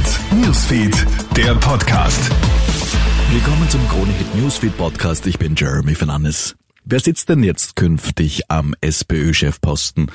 [0.00, 2.30] Hit Newsfeed, der Podcast.
[3.30, 5.26] Willkommen zum Krone Hit Newsfeed Podcast.
[5.26, 6.56] Ich bin Jeremy Fernandes.
[6.86, 10.10] Wer sitzt denn jetzt künftig am SPÖ-Chefposten?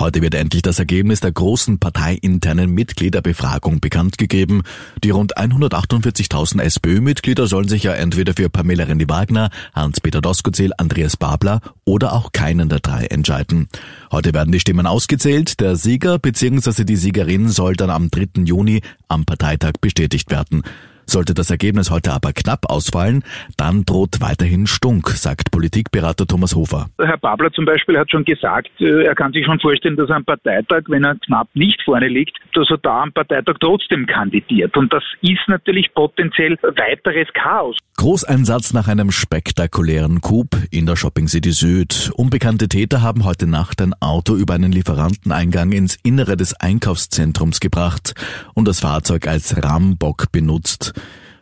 [0.00, 4.62] Heute wird endlich das Ergebnis der großen parteiinternen Mitgliederbefragung bekannt gegeben.
[5.02, 11.60] Die rund 148.000 SPÖ-Mitglieder sollen sich ja entweder für Pamela Rendi-Wagner, Hans-Peter Doskozil, Andreas Babler
[11.84, 13.68] oder auch keinen der drei entscheiden.
[14.12, 15.58] Heute werden die Stimmen ausgezählt.
[15.58, 16.84] Der Sieger bzw.
[16.84, 18.44] die Siegerin soll dann am 3.
[18.44, 20.62] Juni am Parteitag bestätigt werden.
[21.08, 23.24] Sollte das Ergebnis heute aber knapp ausfallen,
[23.56, 26.90] dann droht weiterhin Stunk, sagt Politikberater Thomas Hofer.
[26.98, 30.16] Herr Babler zum Beispiel hat schon gesagt, äh, er kann sich schon vorstellen, dass er
[30.16, 34.76] am Parteitag, wenn er knapp nicht vorne liegt, dass er da am Parteitag trotzdem kandidiert.
[34.76, 37.76] Und das ist natürlich potenziell weiteres Chaos.
[37.96, 42.12] Großeinsatz nach einem spektakulären Coup in der Shopping City Süd.
[42.16, 48.12] Unbekannte Täter haben heute Nacht ein Auto über einen Lieferanteneingang ins Innere des Einkaufszentrums gebracht
[48.54, 50.97] und das Fahrzeug als Rambock benutzt.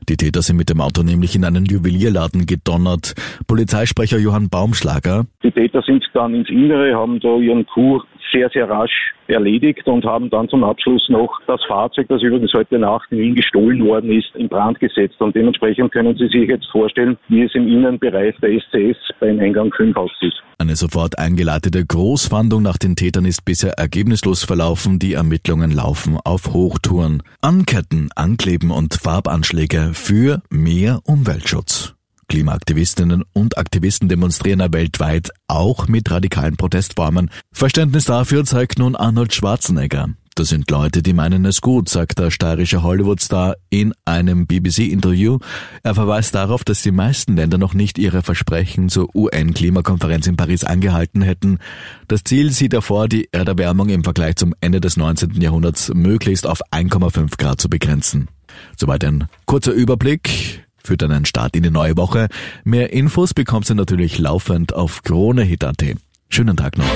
[0.08, 3.14] Die Täter sind mit dem Auto nämlich in einen Juwelierladen gedonnert.
[3.48, 5.26] Polizeisprecher Johann Baumschlager.
[5.42, 10.04] Die Täter sind dann ins Innere, haben da ihren Coup sehr, sehr rasch erledigt und
[10.04, 14.10] haben dann zum Abschluss noch das Fahrzeug, das übrigens heute Nacht in Wien gestohlen worden
[14.12, 15.20] ist, in Brand gesetzt.
[15.20, 19.72] Und dementsprechend können Sie sich jetzt vorstellen, wie es im Innenbereich der SCS beim Eingang
[19.72, 20.34] 5 aussieht.
[20.58, 24.98] Eine sofort eingeleitete Großfahndung nach den Tätern ist bisher ergebnislos verlaufen.
[24.98, 27.22] Die Ermittlungen laufen auf Hochtouren.
[27.42, 31.95] Anketten, Ankleben und Farbanschläge für mehr Umweltschutz.
[32.28, 37.30] Klimaaktivistinnen und Aktivisten demonstrieren ja weltweit auch mit radikalen Protestformen.
[37.52, 40.10] Verständnis dafür zeigt nun Arnold Schwarzenegger.
[40.36, 45.38] Das sind Leute, die meinen es gut, sagt der steirische Hollywoodstar in einem BBC-Interview.
[45.82, 50.62] Er verweist darauf, dass die meisten Länder noch nicht ihre Versprechen zur UN-Klimakonferenz in Paris
[50.62, 51.58] angehalten hätten.
[52.06, 55.40] Das Ziel sieht er vor, die Erderwärmung im Vergleich zum Ende des 19.
[55.40, 58.28] Jahrhunderts möglichst auf 1,5 Grad zu begrenzen.
[58.76, 62.28] Soweit ein kurzer Überblick für deinen Start in die neue Woche.
[62.64, 65.84] Mehr Infos bekommst du natürlich laufend auf KroneHit.at.
[66.28, 66.86] Schönen Tag noch.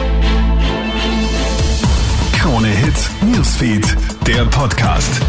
[2.32, 3.96] Krone Hit Newsfeed,
[4.26, 5.20] der Podcast.